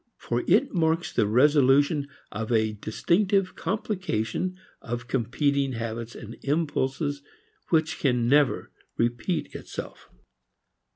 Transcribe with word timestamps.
For 0.17 0.43
it 0.47 0.73
marks 0.73 1.13
the 1.13 1.27
resolution 1.27 2.07
of 2.31 2.51
a 2.51 2.71
distinctive 2.73 3.55
complication 3.55 4.57
of 4.81 5.07
competing 5.07 5.73
habits 5.73 6.15
and 6.15 6.37
impulses 6.41 7.21
which 7.69 7.99
can 7.99 8.27
never 8.27 8.71
repeat 8.97 9.53
itself. 9.53 10.09